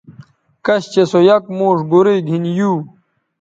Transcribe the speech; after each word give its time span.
کش 0.65 0.83
چہء 0.93 1.05
سو 1.11 1.19
یک 1.29 1.43
موݜ 1.57 1.77
گورئ 1.91 2.17
گِھن 2.27 2.43
یو 2.57 2.71